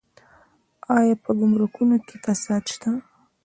آیا 0.97 1.15
په 1.23 1.31
ګمرکونو 1.39 1.97
کې 2.07 2.15
فساد 2.23 2.63
شته؟ 2.73 2.91